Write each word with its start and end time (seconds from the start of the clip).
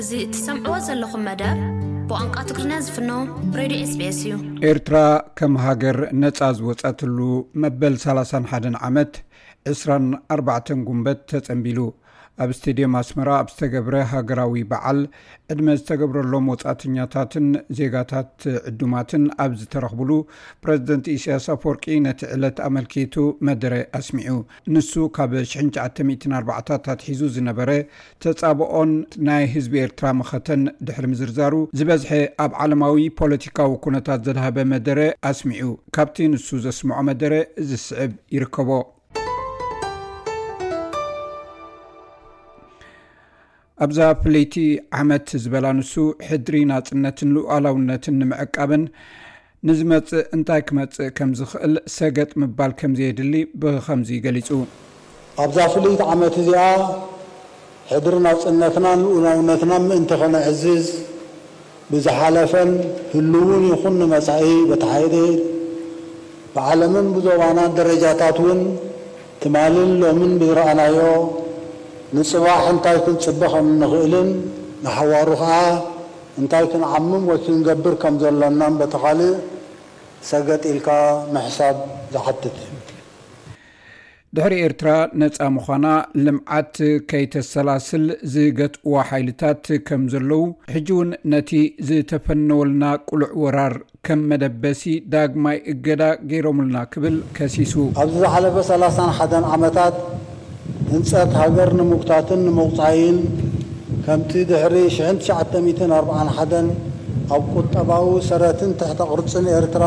እዚ 0.00 0.12
እትሰምዕዎ 0.24 0.74
ዘለኹም 0.84 1.22
መደብ 1.28 1.56
ብቋንቋ 2.10 2.36
ትግሪኛ 2.50 2.72
ዝፍኖ 2.84 3.10
ሬድዮ 3.58 3.80
ስቤስ 3.90 4.18
እዩ 4.24 4.32
ኤርትራ 4.68 4.96
ከም 5.38 5.52
ሃገር 5.64 5.96
ነጻ 6.20 6.38
ዝወፀትሉ 6.58 7.18
መበል 7.62 7.94
31 8.04 8.78
ዓመት 8.88 9.12
24 9.72 10.72
ጉንበት 10.86 11.18
ተጸንቢሉ 11.32 11.78
ኣብ 12.42 12.50
እስተድዮም 12.54 12.94
ኣስመራ 13.00 13.28
ኣብ 13.40 13.48
ዝተገብረ 13.52 13.94
ሃገራዊ 14.12 14.54
በዓል 14.70 15.00
ዕድመ 15.52 15.66
ዝተገብረሎም 15.78 16.46
ወፃእተኛታትን 16.52 17.46
ዜጋታት 17.78 18.30
ዕዱማትን 18.70 19.24
ኣብዝተረኽብሉ 19.44 20.10
ፕረዚደንቲ 20.64 21.06
እስያስ 21.18 21.46
ፈወርቂ 21.62 21.84
ነቲ 22.06 22.20
ዕለት 22.34 22.58
ኣመልኪቱ 22.68 23.16
መደረ 23.48 23.74
ኣስሚዑ 23.98 24.36
ንሱ 24.76 24.92
ካብ 25.16 25.32
194 26.10 26.72
እኣትሒዙ 26.76 27.20
ዝነበረ 27.36 27.70
ተፃብኦን 28.26 28.92
ናይ 29.28 29.44
ህዝቢ 29.54 29.74
ኤርትራ 29.84 30.08
መኸተን 30.20 30.62
ድሕሪ 30.88 31.06
ምዝርዛሩ 31.14 31.54
ዝበዝሐ 31.80 32.10
ኣብ 32.44 32.54
ዓለማዊ 32.64 32.96
ፖለቲካዊ 33.22 33.72
ኩነታት 33.88 34.22
ዘድሃበ 34.28 34.56
መደረ 34.74 34.98
ኣስሚዑ 35.32 35.68
ካብቲ 35.98 36.16
ንሱ 36.36 36.48
ዘስምዖ 36.66 36.98
መደረ 37.10 37.32
እዚ 37.64 37.70
ስዕብ 37.88 38.12
ይርከቦ 38.36 38.70
ኣብዛ 43.84 43.98
ፍለይቲ 44.22 44.54
ዓመት 45.00 45.28
ዝበላ 45.42 45.66
ንሱ 45.76 45.92
ሕድሪ 46.28 46.56
ናብ 46.70 46.82
ፅነትን 46.88 47.28
ልኣላውነትን 47.36 48.16
ንምዕቃብን 48.20 48.82
ንዝመፅእ 49.68 50.24
እንታይ 50.36 50.60
ክመፅእ 50.68 51.08
ከምዝኽእል 51.18 51.74
ሰገጥ 51.96 52.28
ምባል 52.42 52.72
ከምዘየድሊ 52.80 53.34
ብከምዚ 53.62 54.10
ገሊፁ 54.26 54.48
ኣብዛ 55.46 55.58
ፍለይት 55.76 56.02
ዓመት 56.16 56.34
እዚኣ 56.42 56.62
ሕድሪ 57.94 58.16
ናብ 58.28 58.38
ፅነትናን 58.44 59.00
ልኡላውነትናን 59.12 59.84
ምእንቲኸነዕዝዝ 59.90 60.86
ብዝሓለፈን 61.92 62.72
ህሉእውን 63.16 63.64
ይኹን 63.72 63.94
ንመፃኢ 64.04 64.50
በተሓይደት 64.70 65.38
ብዓለምን 66.54 67.08
ብዞባናን 67.16 67.74
ደረጃታት 67.80 68.38
እውን 68.44 68.60
ትማልን 69.42 69.90
ሎምን 70.06 70.32
ብዝረኣናዮ 70.40 70.96
ንፅባሕ 72.18 72.60
እንታይ 72.70 72.96
ክንፅበኸም 73.06 73.66
እንኽእልን 73.72 74.30
ንሓዋሩ 74.84 75.28
ከዓ 75.40 75.52
እንታይ 76.40 76.64
ክንዓምም 76.70 77.24
ወይ 77.30 77.38
ክንገብር 77.44 77.94
ከም 78.02 78.14
ዘሎና 78.22 78.62
በተካሊእ 78.78 79.34
ሰገጢልካ 80.30 80.88
መሕሳብ 81.34 81.76
ዝሓድት 82.14 82.56
ዩ 82.62 82.66
ድሕሪ 84.36 84.54
ኤርትራ 84.68 84.88
ነፃ 85.22 85.38
ምዃና 85.56 85.86
ልምዓት 86.24 86.74
ከይተሰላስል 87.12 88.04
ዝገጥእዎ 88.32 88.92
ሓይልታት 89.10 89.64
ከም 89.90 90.02
ዘለዉ 90.14 90.42
ሕጂ 90.76 90.88
እውን 90.96 91.10
ነቲ 91.34 91.50
ዝተፈነወልና 91.90 92.84
ቁልዕ 93.10 93.32
ወራር 93.44 93.74
ከም 94.08 94.22
መደበሲ 94.32 94.84
ዳግማይ 95.14 95.58
እገዳ 95.74 96.02
ገይሮምልና 96.32 96.76
ክብል 96.94 97.16
ከሲሱ 97.38 97.74
ኣብዚ 98.06 98.18
ዝሓለፈ 98.24 98.58
3ላሳ 98.70 98.98
ሓደን 99.20 99.46
ዓመታት 99.56 99.96
ህንፀት 100.92 101.32
ሃገር 101.40 101.70
ንምኩታትን 101.78 102.40
ንመቑፃይን 102.46 103.16
ከምቲ 104.04 104.30
ድሕሪ 104.50 104.74
ሽትሸዓተት4ዓሓን 104.96 106.68
ኣብ 107.34 107.42
ቁጠባዊ 107.58 108.06
ሰረትን 108.28 108.70
ተሕተ 108.78 109.00
ቕርፅን 109.10 109.44
ኤርትራ 109.56 109.84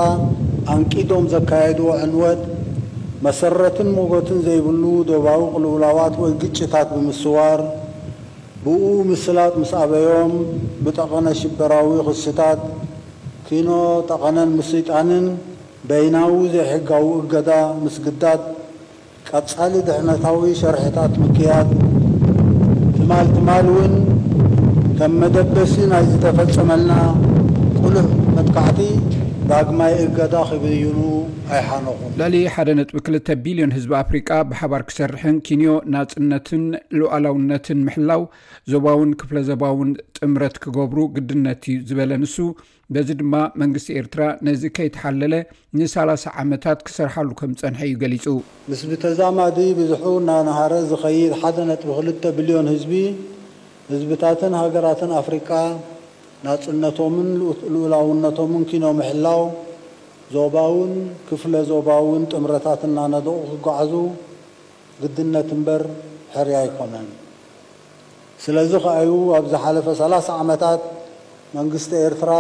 ኣንቂዶም 0.74 1.26
ዘካየድዎ 1.34 1.88
ዕንወት 2.04 2.42
መሰረትን 3.26 3.90
ሞጎትን 3.98 4.40
ዘይብሉ 4.48 4.84
ደባዊ 5.10 5.42
ቅልውላዋት 5.54 6.16
ወይ 6.24 6.32
ግጭታት 6.42 6.88
ብምስዋር 6.96 7.60
ብኡ 8.64 8.84
ምስላት 9.12 9.54
ምስ 9.62 9.72
ኣበዮም 9.84 10.34
ብጠቐነ 10.86 11.26
ሽበራዊ 11.42 11.90
ክስታት 12.08 12.62
ኪኖ 13.48 13.70
ጠቐነን 14.10 14.52
ምስይጣንን 14.60 15.26
በይናዊ 15.90 16.34
ዘይሕጋዊ 16.56 17.08
እገዳ 17.24 17.50
ምስግዳት 17.84 18.44
ኣፃሊ 19.38 19.74
ድዕነታዊ 19.88 20.42
ሸርሕታት 20.60 21.14
ምክያድ 21.22 21.70
ትማል 22.98 23.28
ትማል 23.36 23.68
እውን 23.74 23.94
ከም 24.98 25.14
መደበሲ 25.22 25.74
ናይ 25.92 26.04
ዝተፈፀመልና 26.12 26.92
ቁልዕ 27.80 28.06
መልካዕቲ 28.36 28.80
ዳግማይ 29.54 29.94
እገዳ 30.04 30.34
ክበይኑ 30.50 30.94
ኣይሓነኹ 31.56 31.98
ልዕሊ 32.20 32.36
ሓደ 32.54 32.70
ነጥ 32.78 32.88
2ልተ 33.00 33.28
ቢልዮን 33.46 33.74
ህዝቢ 33.76 33.92
ኣፍሪቃ 34.02 34.30
ብሓባር 34.50 34.82
ክሰርሕን 34.90 35.36
ኪንዮ 35.48 35.74
ናፅነትን 35.94 36.64
ሉኣላውነትን 37.00 37.80
ምሕላው 37.88 38.22
ዞባውን 38.74 39.10
ክፍለ 39.22 39.38
ዘባውን 39.50 39.90
ጥምረት 40.18 40.56
ክገብሩ 40.64 41.00
ግድነት 41.16 41.62
እዩ 41.72 41.76
ዝበለ 41.90 42.12
ንሱ 42.24 42.36
በዚ 42.96 43.10
ድማ 43.22 43.34
መንግስቲ 43.64 43.90
ኤርትራ 44.02 44.24
ነዚ 44.50 44.64
ከይተሓለለ 44.80 45.36
ን30 45.80 46.26
ዓመታት 46.44 46.82
ክሰርሓሉ 46.90 47.30
ከም 47.42 47.54
ፀንሐ 47.64 47.82
እዩ 47.92 47.96
ገሊፁ 48.06 48.26
ምስብተዛማዲ 48.74 49.60
ብዙ 49.82 49.92
እናናሃረ 50.22 50.74
ዝኸይድ 50.94 51.34
ሓደ 51.42 51.58
ነጥ 51.72 51.84
ክልተ 51.98 52.24
ብልዮን 52.40 52.70
ህዝቢ 52.76 52.94
ህዝብታትን 53.94 54.56
ሃገራትን 54.64 55.14
ኣፍሪቃ 55.24 55.50
ናፅነቶምን 56.48 57.28
ልኡላውነቶምን 57.74 58.64
ኪኖ 58.70 58.86
ምሕላው 59.00 59.42
ዞባእውን 60.36 60.94
ክፍለ 61.28 61.54
ዞባ 61.70 61.88
እውን 62.04 62.24
ጥምረታት 62.32 62.82
እናነድቑ 62.88 63.28
ክጓዓዙ 63.50 63.92
ግድነት 65.02 65.50
እምበር 65.58 65.84
ሕርያ 66.36 66.56
ኣይኮነን 66.64 67.08
ስለዚ 68.44 68.72
ከዩ 68.86 69.12
ኣብ 69.38 69.46
ዝሓለፈ 69.54 69.88
ሰላሳ 70.02 70.28
ዓመታት 70.44 70.82
መንግስቲ 71.58 71.92
ኤርትራ 72.10 72.34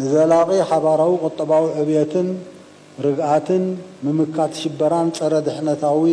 ንዘላቒ 0.00 0.48
ሓባራዊ 0.72 1.12
ቆጠባዊ 1.24 1.64
ዕብየትን 1.82 2.28
ርግኣትን 3.06 3.64
ምምካት 4.06 4.52
ሽበራን 4.62 5.08
ፀረ 5.20 5.32
ድሕነታዊ 5.48 6.04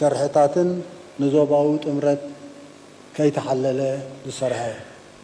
ሸርሕታትን 0.00 0.70
ንዞባዊ 1.22 1.68
ጥምረት 1.84 2.22
ከይተሓለለ 3.18 3.80
ዝስርሐ 4.28 4.62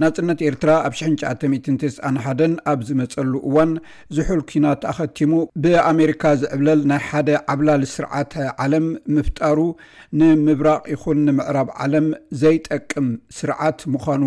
ናጽነት 0.03 0.41
ኤርትራ 0.49 0.71
ኣብ 0.87 0.93
991 0.99 2.53
ኣብ 2.73 2.79
ዝመፀሉ 2.89 3.33
እዋን 3.49 3.73
ዝሑል 4.17 4.43
ኪና 4.51 4.67
ኣኸቲሙ 4.91 5.33
ብኣሜሪካ 5.65 6.23
ዝዕብለል 6.43 6.81
ናይ 6.91 7.01
ሓደ 7.09 7.29
ዓብላሊ 7.55 7.83
ስርዓተ 7.97 8.35
ዓለም 8.65 8.87
ምፍጣሩ 9.17 9.59
ንምብራቕ 10.21 10.83
ይኹን 10.95 11.21
ንምዕራብ 11.27 11.69
ዓለም 11.87 12.07
ዘይጠቅም 12.43 13.09
ስርዓት 13.41 13.79
ምዃኑ 13.95 14.25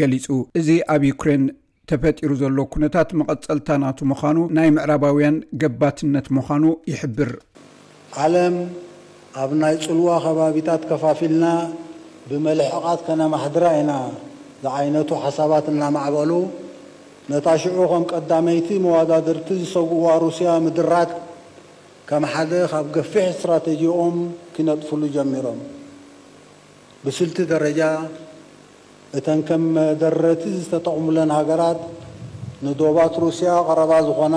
ገሊጹ 0.00 0.26
እዚ 0.62 0.68
ኣብ 0.96 1.02
ዩክሬን 1.10 1.44
ተፈጢሩ 1.92 2.30
ዘሎ 2.42 2.58
ኩነታት 2.74 3.08
መቐፀልታ 3.22 3.68
ናቱ 3.84 3.98
ምዃኑ 4.14 4.38
ናይ 4.58 4.68
ምዕራባውያን 4.76 5.36
ገባትነት 5.62 6.26
ምዃኑ 6.38 6.64
ይሕብር 6.92 7.30
ዓለም 8.26 8.56
ኣብ 9.44 9.50
ናይ 9.62 9.74
ፅልዋ 9.88 10.08
ኸባቢታት 10.28 10.82
ከፋፊልና 10.92 11.44
ብመልሕቓት 12.28 13.00
ከነማሕድራ 13.08 13.64
ኢና 13.80 13.92
ዝዓይነቱ 14.64 15.10
ሓሳባት 15.22 15.66
እናማዕበሉ 15.72 16.32
ነታ 17.32 17.46
ሽዑ 17.62 17.78
ከም 17.92 18.04
ቀዳመይቲ 18.12 18.68
መወዳድርቲ 18.84 19.48
ዝሰውዋ 19.62 20.06
ሩስያ 20.24 20.48
ምድራት 20.64 21.12
ከም 22.08 22.24
ሓደ 22.32 22.52
ካብ 22.72 22.86
ገፊሕ 22.96 23.24
እስትራተጂኦም 23.32 24.16
ክነጥፍሉ 24.54 25.02
ጀሚሮም 25.16 25.60
ብስልቲ 27.04 27.38
ደረጃ 27.52 27.80
እተን 29.18 29.40
ከም 29.48 29.64
መደረቲ 29.76 30.44
ዝተጠቕሙለን 30.60 31.30
ሃገራት 31.38 31.80
ንዶባት 32.66 33.14
ሩስያ 33.24 33.50
ቀረባ 33.68 33.92
ዝኾና 34.08 34.36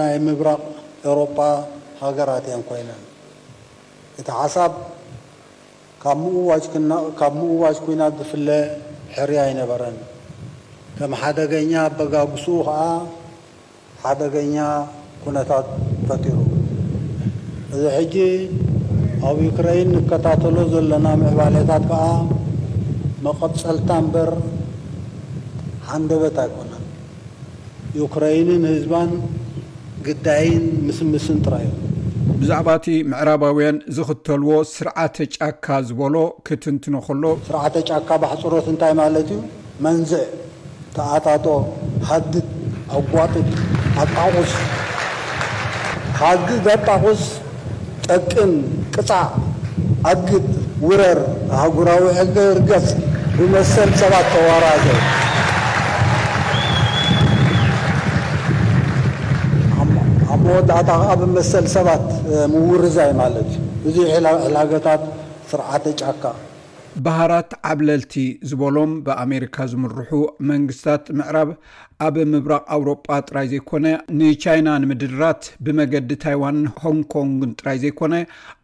ናይ 0.00 0.14
ምብራቕ 0.26 0.62
ኤውሮፓ 1.08 1.36
ሃገራት 2.04 2.44
እዮን 2.50 2.62
ኮይነን 2.70 3.02
እቲ 4.20 4.28
ሓሳብ 4.40 4.72
ብኡካብ 6.06 7.32
ምኡዋጅ 7.40 7.76
ኩናት 7.84 8.12
ዝፍለእ 8.18 8.60
ሕርያ 9.16 9.38
ኣይነበረን 9.46 9.96
ከም 10.98 11.12
ሓደገኛ 11.20 11.72
ኣበጋግስኡ 11.88 12.54
ከዓ 12.66 12.80
ሓደገኛ 14.02 14.56
ኩነታት 15.22 15.66
ፈጢሩ 16.08 16.36
እዚ 17.74 17.82
ሕጂ 17.96 18.14
ኣብ 19.30 19.36
ዩክራይን 19.48 19.88
ንከታተሎ 19.96 20.56
ዘለና 20.74 21.06
ምዕባለታት 21.22 21.84
ከዓ 21.90 22.04
መቐፀልታ 23.26 23.90
እንበር 24.02 24.30
ሓንደበት 25.88 26.38
ኣይኮነን 26.44 26.84
ዩክራይንን 28.02 28.64
ህዝባን 28.72 29.10
ግዳይን 30.08 30.64
ምስምስን 30.86 31.38
ጥራይ 31.48 31.66
እዩ 31.74 31.85
ብዛዕባ 32.40 32.68
እቲ 32.78 32.86
ምዕራባውያን 33.10 33.76
ዝኽተልዎ 33.96 34.50
ስርዓተ 34.72 35.16
ጫካ 35.34 35.66
ዝበሎ 35.88 36.14
ክትንትኖ 36.46 36.94
ከሎ 37.06 37.24
ስርዓተ 37.48 37.74
ጫካ 37.90 38.08
ባሕፅሮት 38.22 38.66
እንታይ 38.72 38.92
ማለት 39.02 39.28
እዩ 39.34 39.42
መንዝዕ 39.84 40.22
ተኣታቶ 40.96 41.46
ሃድድ 42.08 42.46
ኣጓጥድ 43.00 43.48
ኣጣቁስ 44.04 44.52
ሃድ 46.22 46.66
ኣጣቑስ 46.76 47.22
ጠቅን 48.08 48.52
ቅፃዕ 48.96 49.26
ኣግድ 50.14 50.48
ውረር 50.88 51.20
ኣሃጉራዊ 51.54 52.04
ዕርገፅ 52.24 52.88
ብመሰል 53.38 53.90
ሰባት 54.02 54.28
ተወራዘ 54.34 54.84
ኣብመሰ 61.12 61.52
ሰባት 61.74 62.04
ውርዛይ 62.68 63.10
ማለት 63.20 63.50
እዚ 63.88 63.96
ሕላታት 64.56 65.02
ስርዓተ 65.50 65.84
ጫካ 66.00 66.22
ባህራት 67.06 67.50
ዓብለልቲ 67.70 68.14
ዝበሎም 68.50 68.92
ብኣሜሪካ 69.06 69.56
ዝምርሑ 69.72 70.10
መንግስታት 70.50 71.04
ምዕራብ 71.18 71.50
ኣብ 72.06 72.16
ምብራቅ 72.32 72.62
ኣውሮጳ 72.76 73.08
ራይ 73.36 73.46
ዘይኮነ 73.52 73.86
ንቻይና 74.20 74.68
ንምድድራት 74.84 75.42
ብመገዲ 75.66 76.10
ታይዋን 76.24 76.58
ሆንኮንግን 76.82 77.52
ጥራይ 77.60 77.78
ዘይኮነ 77.84 78.14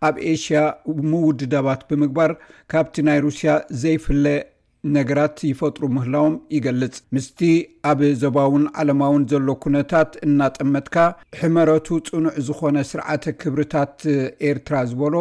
ኣብ 0.08 0.16
ኤሽያ 0.34 0.62
ምውድዳባት 1.10 1.82
ብምግባር 1.90 2.32
ካብቲ 2.74 2.96
ናይ 3.08 3.20
ሩስያ 3.26 3.50
ዘይፍለ 3.84 4.24
ነገራት 4.96 5.36
ይፈጥሩ 5.48 5.82
ምህላዎም 5.96 6.32
ይገልፅ 6.54 6.94
ምስቲ 7.14 7.40
ኣብ 7.90 8.00
ዞባእውን 8.22 8.64
ዓለማውን 8.80 9.24
ዘሎ 9.32 9.48
ኩነታት 9.64 10.10
እናጠመጥካ 10.26 10.96
ሕመረቱ 11.40 11.88
ፅኑዕ 12.08 12.34
ዝኾነ 12.46 12.76
ስርዓተ 12.90 13.24
ክብርታት 13.40 13.94
ኤርትራ 14.48 14.74
ዝበሎ 14.92 15.14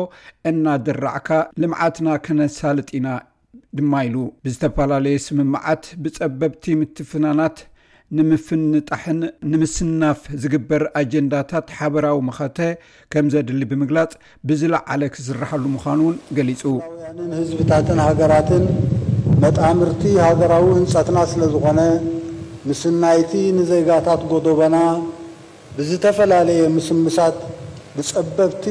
እናድራዕካ 0.52 1.30
ልምዓትና 1.64 2.08
ከነሳልጥ 2.28 2.90
ኢና 3.00 3.08
ድማ 3.80 3.94
ኢሉ 4.08 4.16
ብዝተፈላለዩ 4.46 5.18
ስምምዓት 5.28 5.84
ብፀበብቲምትፍናናት 6.06 7.58
ንምፍንጣሕን 8.18 9.20
ንምስናፍ 9.52 10.22
ዝግበር 10.44 10.82
ኣጀንዳታት 11.02 11.68
ሓበራዊ 11.78 12.18
መኸተ 12.30 12.60
ከም 13.14 13.30
ዘድሊ 13.36 13.62
ብምግላፅ 13.72 14.12
ብዝለዓለ 14.50 15.02
ክስራሐሉ 15.16 15.64
ምዃኑ 15.76 16.00
እውን 16.08 16.18
ገሊፁያንን 16.40 17.32
ህዝብታትን 17.42 18.02
ሃገራትን 18.08 18.66
መጣምርቲ 19.44 20.02
ሃገራዊ 20.26 20.66
ህንጻትና 20.78 21.20
ስለ 21.30 21.44
ዝኾነ 21.54 21.80
ምስናይቲ 22.70 23.32
ንዜጋታት 23.60 24.22
ጎደበና 24.32 24.76
ብዝተፈላለየ 25.76 26.64
ምስምሳት 26.76 27.38
ብጸበብቲ 27.96 28.66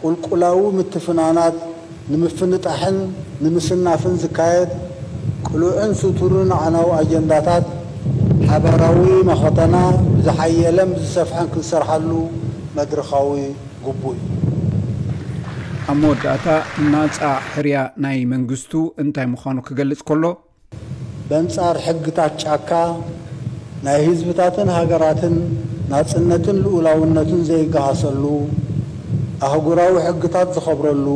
ቁልቁላዊ 0.00 0.60
ምትፍናናት 0.78 1.56
ንምፍንጣሕን 2.12 2.98
ንምስናፍን 3.44 4.14
ዝካየድ 4.24 4.70
ቅልዕን 5.48 5.92
ስቱርን 6.02 6.52
ኣዕናዊ 6.60 6.88
ኣጀንዳታት 6.98 7.66
ሓበራዊ 8.50 9.00
መኸተና 9.30 9.74
ብዝሓየለን 10.16 10.92
ዝሰፍዐን 11.02 11.48
ክዝሰርሓሉ 11.54 12.10
መድረኻዊ 12.78 13.32
ግቡእ 13.86 14.16
እዩ 14.20 14.39
ኣብ 15.90 15.98
መወዳእታ 16.00 16.48
እናጻዕ 16.80 17.28
ሕርያ 17.52 17.76
ናይ 18.02 18.18
መንግስቱ 18.32 18.72
እንታይ 19.02 19.26
ምዃኑ 19.30 19.56
ክገልጽ 19.68 20.00
ከሎ 20.08 20.24
በንጻር 21.28 21.76
ሕጊታት 21.86 22.32
ጫካ 22.42 22.70
ናይ 23.84 23.98
ህዝብታትን 24.08 24.68
ሃገራትን 24.76 25.34
ናጽነትን 25.92 26.58
ልኡላውነትን 26.66 27.40
ዘይገሃሰሉ 27.50 28.22
ኣህጉራዊ 29.46 29.92
ሕግታት 30.06 30.50
ዝኸብረሉ 30.58 31.06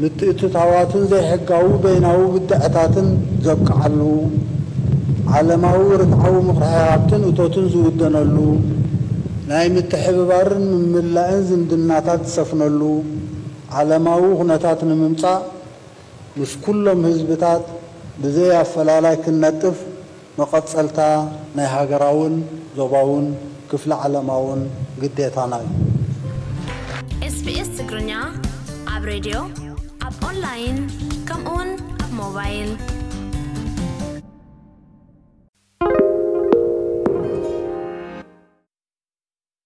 ምትእትታዋትን 0.00 1.04
ዘይሕጋዊ 1.14 1.68
በይናዊ 1.86 2.20
ብድዐታትን 2.34 3.08
ዘቅዓሉ 3.48 4.00
ዓለማዊ 5.38 5.84
ርትዓዊ 6.04 6.36
ምኽራሒ 6.50 6.84
ሃብትን 6.92 7.24
እቶትን 7.32 7.68
ዝውደነሉ 7.76 8.36
ናይ 9.52 9.68
ምትሕብባርን 9.78 10.66
ምምላእን 10.84 11.42
ዝምድናታት 11.50 12.22
ዝሰፍነሉ 12.28 12.82
ዓለማዊ 13.80 14.22
ኩነታት 14.38 14.80
ንምምፃእ 14.88 15.38
ምስ 16.38 16.52
ኩሎም 16.64 17.00
ህዝብታት 17.08 17.64
ብዘይ 18.22 18.50
ኣፈላላይ 18.62 19.16
ክነጥፍ 19.24 19.76
መቀፀልታ 20.38 20.98
ናይ 21.56 21.68
ሃገራውን 21.74 22.34
ዞባውን 22.78 23.26
ክፍሊ 23.72 23.90
ዓለማውን 24.06 24.62
ግዴታና 25.02 25.52
እዩስኤስ 27.26 27.70
ትግርኛ 27.78 28.12
ኣብ 28.94 29.02
ሬድዮ 29.12 29.36
ኣብ 30.08 30.20
ን 30.74 30.76
ምኡውን 31.30 31.70
ኣ 32.04 32.16
ሞባይል 32.20 32.72